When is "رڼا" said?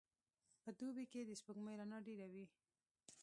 1.79-1.97